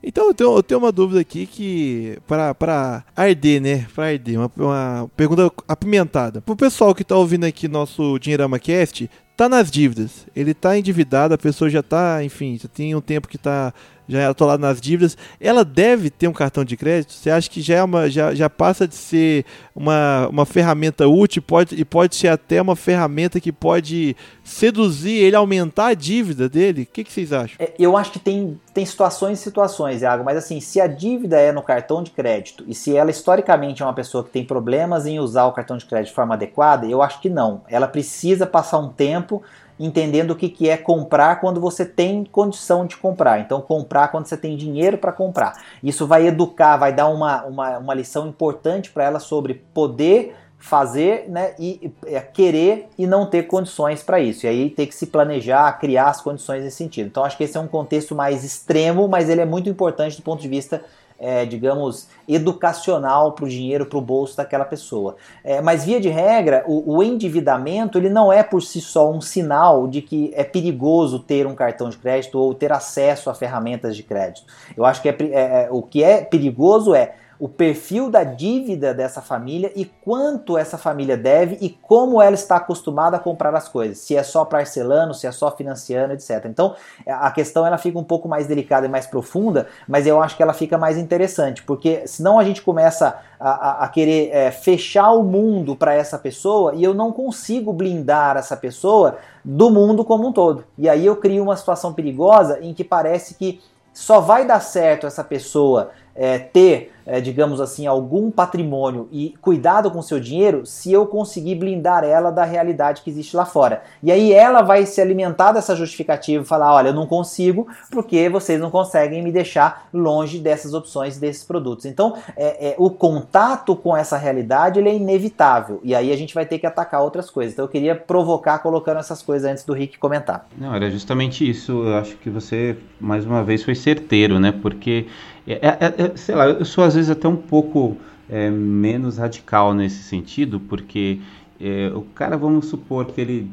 [0.03, 2.19] Então eu tenho, eu tenho uma dúvida aqui que.
[2.27, 3.87] para arder, né?
[3.93, 6.41] Para arder, uma, uma pergunta apimentada.
[6.41, 10.25] Pro pessoal que tá ouvindo aqui nosso Dinheirama Cast, tá nas dívidas.
[10.35, 13.73] Ele tá endividado, a pessoa já tá, enfim, já tem um tempo que tá
[14.07, 17.13] já é atolado nas dívidas, ela deve ter um cartão de crédito?
[17.13, 21.41] Você acha que já, é uma, já, já passa de ser uma, uma ferramenta útil
[21.41, 26.83] pode, e pode ser até uma ferramenta que pode seduzir ele, aumentar a dívida dele?
[26.83, 27.55] O que, que vocês acham?
[27.59, 31.39] É, eu acho que tem, tem situações e situações, Iago, mas assim, se a dívida
[31.39, 35.05] é no cartão de crédito e se ela historicamente é uma pessoa que tem problemas
[35.05, 37.63] em usar o cartão de crédito de forma adequada, eu acho que não.
[37.67, 39.41] Ela precisa passar um tempo
[39.79, 43.39] entendendo o que, que é comprar quando você tem condição de comprar.
[43.39, 45.53] Então, comprar quando você tem dinheiro para comprar.
[45.83, 51.29] Isso vai educar, vai dar uma, uma, uma lição importante para ela sobre poder fazer
[51.29, 54.45] né, e é, querer e não ter condições para isso.
[54.45, 57.07] E aí tem que se planejar, criar as condições nesse sentido.
[57.07, 60.23] Então, acho que esse é um contexto mais extremo, mas ele é muito importante do
[60.23, 60.83] ponto de vista
[61.19, 65.15] é, digamos, educacional para o dinheiro, para o bolso daquela pessoa.
[65.43, 69.21] É, mas, via de regra, o, o, endividamento ele não é por si só um
[69.21, 73.95] sinal de que é perigoso ter um cartão de crédito ou ter acesso a ferramentas
[73.95, 74.45] de crédito.
[74.75, 78.93] Eu acho que é, é, é o que é perigoso é o perfil da dívida
[78.93, 83.67] dessa família e quanto essa família deve e como ela está acostumada a comprar as
[83.67, 83.97] coisas.
[83.99, 86.45] Se é só parcelando, se é só financiando, etc.
[86.45, 90.37] Então, a questão ela fica um pouco mais delicada e mais profunda, mas eu acho
[90.37, 94.51] que ela fica mais interessante, porque senão a gente começa a, a, a querer é,
[94.51, 100.05] fechar o mundo para essa pessoa e eu não consigo blindar essa pessoa do mundo
[100.05, 100.63] como um todo.
[100.77, 103.61] E aí eu crio uma situação perigosa em que parece que
[103.93, 109.91] só vai dar certo essa pessoa é, ter é, digamos assim, algum patrimônio e cuidado
[109.91, 113.83] com seu dinheiro se eu conseguir blindar ela da realidade que existe lá fora.
[114.01, 118.27] E aí ela vai se alimentar dessa justificativa e falar: olha, eu não consigo porque
[118.29, 121.85] vocês não conseguem me deixar longe dessas opções, desses produtos.
[121.85, 126.33] Então, é, é, o contato com essa realidade ele é inevitável e aí a gente
[126.33, 127.53] vai ter que atacar outras coisas.
[127.53, 130.47] Então, eu queria provocar colocando essas coisas antes do Rick comentar.
[130.57, 131.83] Não, era justamente isso.
[131.83, 134.51] Eu acho que você, mais uma vez, foi certeiro, né?
[134.51, 135.07] Porque,
[135.53, 137.97] é, é, é sei lá, eu sou às vezes até um pouco
[138.29, 141.19] é, menos radical nesse sentido, porque
[141.59, 143.51] é, o cara, vamos supor que ele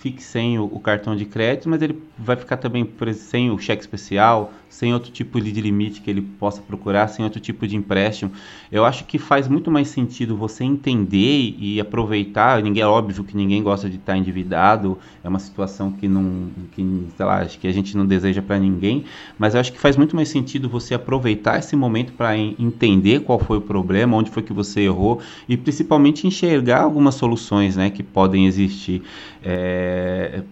[0.00, 3.82] fique sem o, o, cartão de crédito, mas ele vai ficar também sem o cheque
[3.82, 8.32] especial, sem outro tipo de limite que ele possa procurar, sem outro tipo de empréstimo.
[8.70, 12.62] Eu acho que faz muito mais sentido você entender e aproveitar.
[12.62, 16.82] Ninguém é óbvio que ninguém gosta de estar endividado, é uma situação que não, que,
[17.14, 19.04] sei lá, acho que a gente não deseja para ninguém,
[19.38, 23.38] mas eu acho que faz muito mais sentido você aproveitar esse momento para entender qual
[23.38, 28.02] foi o problema, onde foi que você errou e principalmente enxergar algumas soluções, né, que
[28.02, 29.02] podem existir.
[29.44, 30.42] É,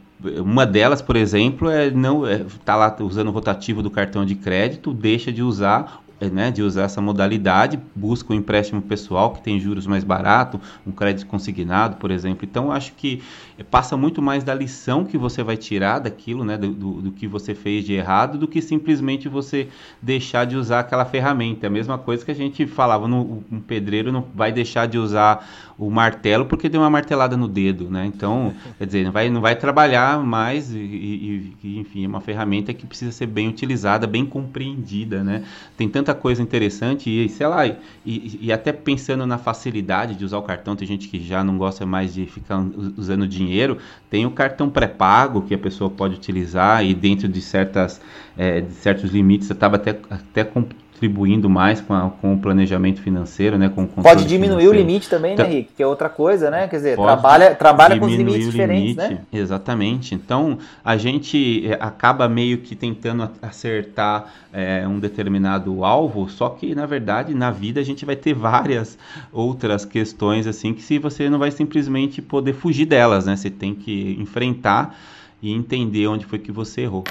[0.41, 4.35] uma delas, por exemplo, é não é, tá lá usando o rotativo do cartão de
[4.35, 9.43] crédito, deixa de usar é, né, de usar essa modalidade, busca um empréstimo pessoal que
[9.43, 12.47] tem juros mais barato, um crédito consignado, por exemplo.
[12.49, 13.23] Então, acho que
[13.71, 17.55] passa muito mais da lição que você vai tirar daquilo, né, do, do, que você
[17.55, 19.69] fez de errado, do que simplesmente você
[20.01, 21.67] deixar de usar aquela ferramenta.
[21.67, 24.99] É a mesma coisa que a gente falava, no, um pedreiro não vai deixar de
[24.99, 25.47] usar
[25.79, 28.05] o martelo porque deu uma martelada no dedo, né?
[28.07, 32.21] Então, quer dizer, não vai, não vai trabalhar mais e, e, e enfim, é uma
[32.21, 35.45] ferramenta que precisa ser bem utilizada, bem compreendida, né?
[35.77, 40.39] Tem tanta coisa interessante e, sei lá, e, e, até pensando na facilidade de usar
[40.39, 42.65] o cartão, tem gente que já não gosta mais de ficar
[42.97, 48.01] usando dinheiro, tem o cartão pré-pago que a pessoa pode utilizar e dentro de certas
[48.41, 53.03] é, de certos limites, eu estava até, até contribuindo mais com, a, com o planejamento
[53.03, 53.69] financeiro, né?
[53.69, 54.71] Com o Pode diminuir financeiro.
[54.71, 55.73] o limite também, né, Rick?
[55.77, 56.67] Que é outra coisa, né?
[56.67, 59.21] Quer dizer, trabalha, trabalha com os limites diferentes, limite, né?
[59.31, 60.15] Exatamente.
[60.15, 66.75] Então, a gente eh, acaba meio que tentando acertar é, um determinado alvo, só que,
[66.75, 68.97] na verdade, na vida a gente vai ter várias
[69.31, 73.37] outras questões, assim, que se você não vai simplesmente poder fugir delas, né?
[73.37, 74.97] Você tem que enfrentar
[75.43, 77.05] e entender onde foi que você errou.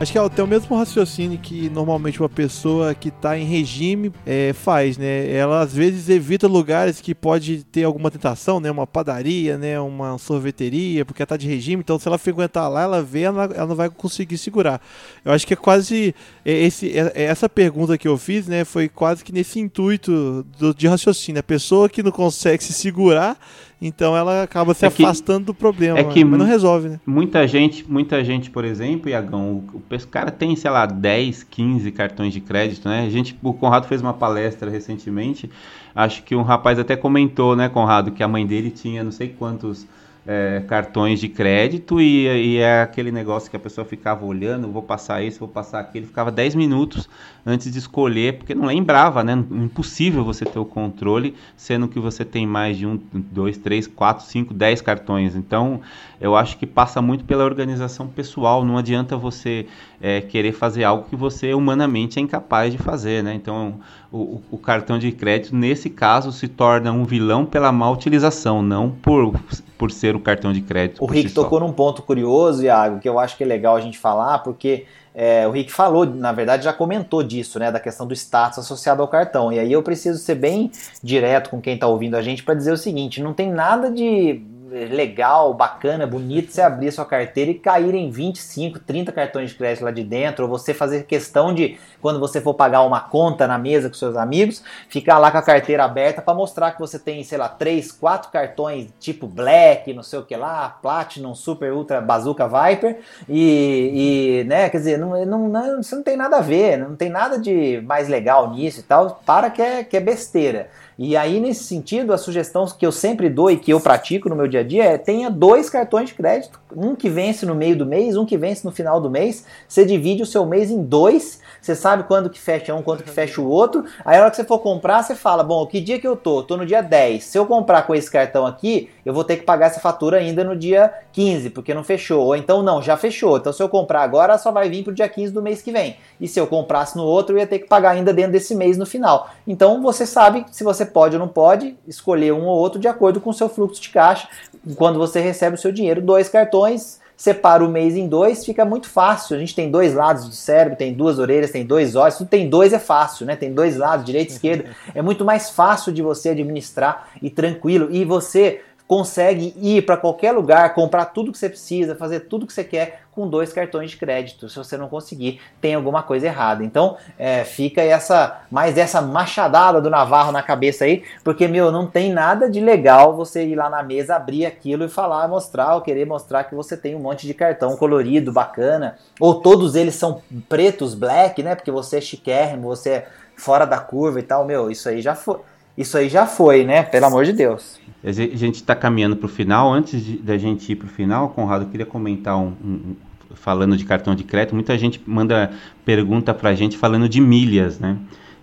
[0.00, 4.12] Acho que é até o mesmo raciocínio que normalmente uma pessoa que está em regime
[4.24, 5.28] é, faz, né?
[5.28, 8.70] Ela às vezes evita lugares que pode ter alguma tentação, né?
[8.70, 9.80] Uma padaria, né?
[9.80, 11.80] Uma sorveteria, porque ela está de regime.
[11.80, 14.80] Então, se ela frequentar lá, ela vê, ela, ela não vai conseguir segurar.
[15.24, 18.64] Eu acho que é quase é, esse, é, é, essa pergunta que eu fiz, né?
[18.64, 21.40] Foi quase que nesse intuito do, de raciocínio.
[21.40, 23.36] A pessoa que não consegue se segurar
[23.80, 27.00] então ela acaba se é afastando do problema, é que mas não resolve, né?
[27.06, 31.90] Muita gente, muita gente, por exemplo, Iagão, o, o cara tem, sei lá, 10, 15
[31.92, 33.06] cartões de crédito, né?
[33.06, 35.50] A gente, o Conrado fez uma palestra recentemente,
[35.94, 39.28] acho que um rapaz até comentou, né, Conrado, que a mãe dele tinha não sei
[39.28, 39.86] quantos
[40.30, 44.82] é, cartões de crédito e, e, é aquele negócio que a pessoa ficava olhando, vou
[44.82, 47.08] passar esse, vou passar aquele, ficava 10 minutos
[47.46, 49.32] antes de escolher, porque não lembrava, né?
[49.50, 54.26] Impossível você ter o controle, sendo que você tem mais de um, dois, três, quatro,
[54.26, 55.34] cinco, dez cartões.
[55.34, 55.80] Então,
[56.20, 58.66] eu acho que passa muito pela organização pessoal.
[58.66, 59.66] Não adianta você
[59.98, 63.32] é, querer fazer algo que você humanamente é incapaz de fazer, né?
[63.32, 68.62] Então, o, o, cartão de crédito, nesse caso, se torna um vilão pela má utilização,
[68.62, 69.38] não por,
[69.76, 71.02] por ser o cartão de crédito.
[71.02, 73.80] O Rick si tocou num ponto curioso, Iago, que eu acho que é legal a
[73.80, 78.06] gente falar, porque é, o Rick falou, na verdade já comentou disso, né, da questão
[78.06, 79.52] do status associado ao cartão.
[79.52, 80.70] E aí eu preciso ser bem
[81.02, 84.40] direto com quem está ouvindo a gente para dizer o seguinte: não tem nada de
[84.70, 89.84] legal, bacana, bonito você abrir sua carteira e cair em 25, 30 cartões de crédito
[89.84, 93.56] lá de dentro, ou você fazer questão de, quando você for pagar uma conta na
[93.56, 97.24] mesa com seus amigos, ficar lá com a carteira aberta para mostrar que você tem,
[97.24, 102.00] sei lá, 3, 4 cartões tipo Black, não sei o que lá, Platinum, Super, Ultra,
[102.00, 106.42] Bazooka, Viper, e, e né, quer dizer, não, não, não, isso não tem nada a
[106.42, 110.00] ver, não tem nada de mais legal nisso e tal, para que é, que é
[110.00, 110.68] besteira.
[110.98, 114.34] E aí, nesse sentido, a sugestão que eu sempre dou e que eu pratico no
[114.34, 117.76] meu dia a dia é tenha dois cartões de crédito, um que vence no meio
[117.76, 119.44] do mês, um que vence no final do mês.
[119.66, 123.10] Você divide o seu mês em dois, você sabe quando que fecha um, quando que
[123.10, 123.84] fecha o outro.
[124.04, 126.42] Aí, na hora que você for comprar, você fala: Bom, que dia que eu tô?
[126.42, 127.24] Tô no dia 10.
[127.24, 130.44] Se eu comprar com esse cartão aqui, eu vou ter que pagar essa fatura ainda
[130.44, 132.26] no dia 15, porque não fechou.
[132.26, 133.38] Ou então, não, já fechou.
[133.38, 135.96] Então, se eu comprar agora, só vai vir pro dia 15 do mês que vem.
[136.20, 138.76] E se eu comprasse no outro, eu ia ter que pagar ainda dentro desse mês
[138.76, 139.30] no final.
[139.46, 143.18] Então, você sabe se você pode ou não pode escolher um ou outro de acordo
[143.18, 144.28] com o seu fluxo de caixa.
[144.76, 148.88] Quando você recebe o seu dinheiro, dois cartões, separa o mês em dois, fica muito
[148.88, 149.36] fácil.
[149.36, 152.48] A gente tem dois lados do cérebro, tem duas orelhas, tem dois olhos, tudo tem
[152.48, 153.34] dois é fácil, né?
[153.34, 154.64] Tem dois lados, direita e esquerda.
[154.94, 157.88] É muito mais fácil de você administrar e tranquilo.
[157.90, 162.52] E você consegue ir para qualquer lugar, comprar tudo que você precisa, fazer tudo que
[162.54, 164.48] você quer com dois cartões de crédito.
[164.48, 166.64] Se você não conseguir, tem alguma coisa errada.
[166.64, 171.86] Então, é, fica essa mais essa machadada do Navarro na cabeça aí, porque meu, não
[171.86, 175.82] tem nada de legal você ir lá na mesa, abrir aquilo e falar, mostrar, ou
[175.82, 180.22] querer mostrar que você tem um monte de cartão colorido, bacana, ou todos eles são
[180.48, 181.54] pretos, black, né?
[181.54, 185.14] Porque você é chiquérrimo, você é fora da curva e tal, meu, isso aí já
[185.14, 185.36] foi.
[185.78, 186.82] Isso aí já foi, né?
[186.82, 187.78] Pelo amor de Deus.
[188.02, 189.72] A gente está caminhando para o final.
[189.72, 192.96] Antes de, da gente ir para o final, Conrado, eu queria comentar um, um,
[193.34, 194.56] falando de cartão de crédito.
[194.56, 195.52] Muita gente manda
[195.84, 197.96] pergunta para a gente falando de milhas, né?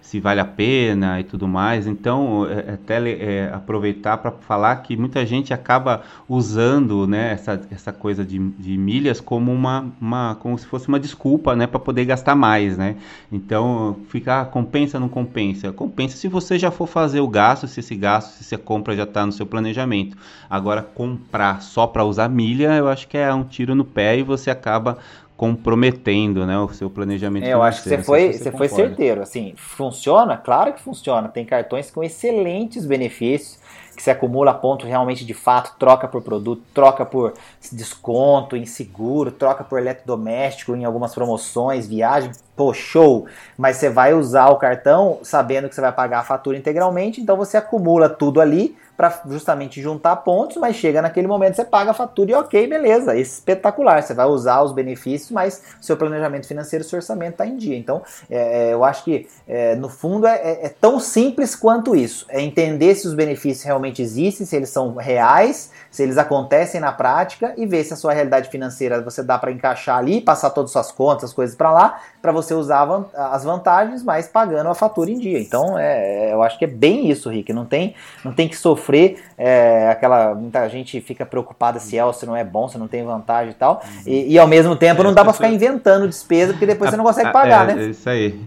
[0.06, 1.88] Se vale a pena e tudo mais.
[1.88, 7.60] Então, é, é até é, aproveitar para falar que muita gente acaba usando né, essa,
[7.72, 11.80] essa coisa de, de milhas como uma, uma como se fosse uma desculpa né, para
[11.80, 12.78] poder gastar mais.
[12.78, 12.98] Né?
[13.32, 15.74] Então, ficar ah, compensa não compensa?
[15.74, 19.04] Compensa se você já for fazer o gasto, se esse gasto, se você compra já
[19.04, 20.16] está no seu planejamento.
[20.48, 24.24] Agora, comprar só para usar milha, eu acho que é um tiro no pé e
[24.24, 25.00] você acaba
[25.38, 29.22] comprometendo né, o seu planejamento é, Eu acho que você foi, você, foi certeiro.
[29.22, 30.38] Assim, funciona?
[30.38, 31.28] Claro que funciona.
[31.28, 33.60] Tem cartões com excelentes benefícios
[33.96, 37.34] que se acumula a ponto realmente de fato, troca por produto, troca por
[37.72, 43.26] desconto em seguro, troca por eletrodoméstico em algumas promoções, viagem, pô, show.
[43.58, 47.38] Mas você vai usar o cartão sabendo que você vai pagar a fatura integralmente, então
[47.38, 51.94] você acumula tudo ali para justamente juntar pontos, mas chega naquele momento você paga a
[51.94, 54.02] fatura e ok, beleza, espetacular.
[54.02, 57.78] Você vai usar os benefícios, mas seu planejamento financeiro, seu orçamento está em dia.
[57.78, 61.96] Então, é, é, eu acho que é, no fundo é, é, é, tão simples quanto
[61.96, 62.26] isso.
[62.30, 66.92] É entender se os benefícios realmente existem, se eles são reais, se eles acontecem na
[66.92, 70.70] prática e ver se a sua realidade financeira você dá para encaixar ali, passar todas
[70.70, 74.76] as suas contas, as coisas para lá, para você usar as vantagens, mas pagando a
[74.76, 75.40] fatura em dia.
[75.40, 77.52] Então, é, eu acho que é bem isso, Rick.
[77.54, 80.36] Não tem, não tem que sofrer é, aquela.
[80.36, 83.52] Muita gente fica preocupada se é ou se não é bom, se não tem vantagem
[83.52, 83.84] e tal.
[84.06, 86.98] E, e, ao mesmo tempo é, não dá para ficar inventando despesa, porque depois você
[86.98, 87.84] não consegue pagar, é, né?
[87.84, 88.40] É isso aí.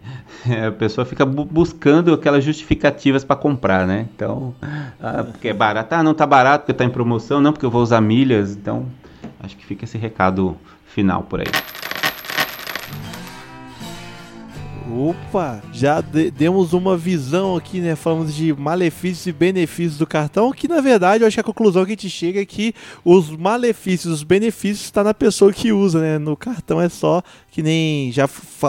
[0.68, 4.06] A pessoa fica bu buscando aquelas justificativas para comprar, né?
[4.14, 4.54] Então,
[5.00, 5.94] ah, porque é barato.
[5.94, 8.52] Ah, não tá barato porque tá em promoção, não, porque eu vou usar milhas.
[8.52, 8.86] Então,
[9.40, 11.46] acho que fica esse recado final por aí.
[14.90, 17.94] Opa, já de demos uma visão aqui, né?
[17.94, 21.84] Falamos de malefícios e benefícios do cartão, que na verdade eu acho que a conclusão
[21.84, 22.74] que a gente chega é que
[23.04, 26.18] os malefícios, os benefícios está na pessoa que usa, né?
[26.18, 28.26] No cartão é só que nem já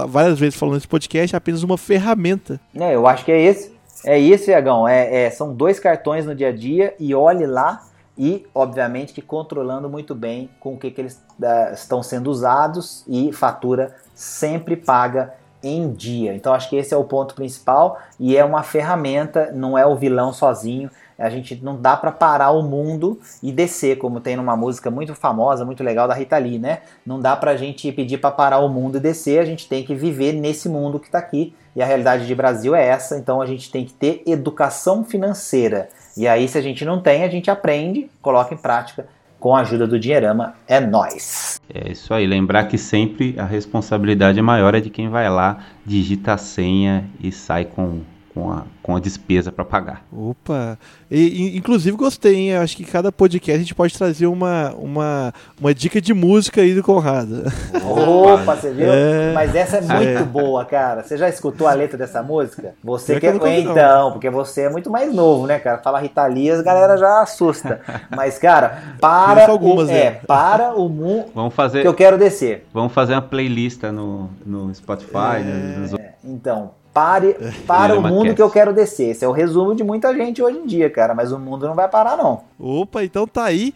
[0.07, 2.59] várias vezes falando nesse podcast, é apenas uma ferramenta.
[2.75, 3.71] É, eu acho que é esse.
[4.05, 4.85] É isso, Iagão.
[4.87, 7.81] É, é, são dois cartões no dia a dia e olhe lá
[8.17, 13.05] e, obviamente, que controlando muito bem com o que, que eles uh, estão sendo usados
[13.07, 16.33] e fatura sempre paga em dia.
[16.33, 19.95] Então acho que esse é o ponto principal e é uma ferramenta, não é o
[19.95, 20.89] vilão sozinho.
[21.17, 25.13] A gente não dá para parar o mundo e descer, como tem numa música muito
[25.13, 26.79] famosa, muito legal da Rita Lee, né?
[27.05, 29.93] Não dá pra gente pedir para parar o mundo e descer, a gente tem que
[29.93, 31.53] viver nesse mundo que está aqui.
[31.75, 35.89] E a realidade de Brasil é essa, então a gente tem que ter educação financeira.
[36.15, 39.05] E aí se a gente não tem, a gente aprende, coloca em prática
[39.39, 41.61] com a ajuda do Dinheirama, é nós.
[41.73, 46.33] É isso aí, lembrar que sempre a responsabilidade maior é de quem vai lá, digita
[46.33, 48.01] a senha e sai com
[48.33, 50.03] com a, com a despesa para pagar.
[50.11, 50.77] Opa!
[51.09, 52.49] E, inclusive gostei, hein?
[52.49, 56.61] Eu acho que cada podcast a gente pode trazer uma, uma, uma dica de música
[56.61, 57.43] aí do Conrado.
[57.83, 58.91] Opa, você viu?
[58.91, 59.33] É...
[59.33, 60.23] Mas essa é muito é.
[60.23, 61.03] boa, cara.
[61.03, 62.75] Você já escutou a letra dessa música?
[62.83, 63.59] Você é que é...
[63.59, 65.79] Então, porque você é muito mais novo, né, cara?
[65.79, 67.81] Fala Rita Lee, a galera já assusta.
[68.15, 70.11] Mas, cara, para algumas, o, é, né?
[70.27, 72.67] para o mundo vamos fazer, que eu quero descer.
[72.73, 75.39] Vamos fazer uma playlist no, no Spotify.
[75.39, 75.79] É...
[75.79, 75.95] Nos...
[76.23, 79.11] Então, Pare, para o mundo que eu quero descer.
[79.11, 81.15] Esse é o resumo de muita gente hoje em dia, cara.
[81.15, 82.41] Mas o mundo não vai parar, não.
[82.59, 83.73] Opa, então tá aí.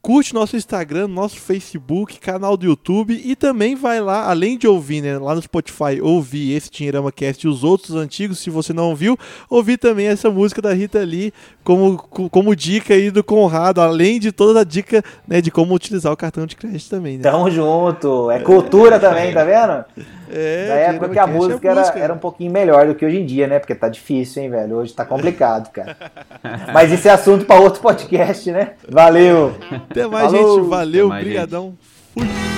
[0.00, 5.02] Curte nosso Instagram, nosso Facebook, canal do YouTube e também vai lá, além de ouvir,
[5.02, 8.94] né, lá no Spotify, ouvir esse Dinheirama Cast e os outros antigos, se você não
[8.94, 9.18] viu,
[9.50, 11.32] ouvir também essa música da Rita Lee
[11.66, 16.12] como, como dica aí do Conrado, além de toda a dica, né, de como utilizar
[16.12, 17.24] o cartão de crédito também, né?
[17.24, 19.84] Tamo junto, é cultura também, tá vendo?
[20.28, 23.06] É, da época que a música, é era, música era um pouquinho melhor do que
[23.06, 23.60] hoje em dia, né?
[23.60, 24.78] Porque tá difícil, hein, velho?
[24.78, 25.96] Hoje tá complicado, cara.
[26.74, 28.72] Mas isso é assunto para outro podcast, né?
[28.88, 29.54] Valeu!
[29.88, 30.58] Até mais, Falou.
[30.58, 30.68] gente.
[30.68, 31.74] Valeu, brigadão.
[32.12, 32.55] Fui.